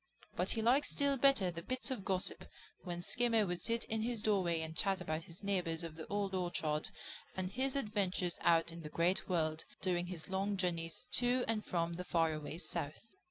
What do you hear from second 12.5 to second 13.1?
South.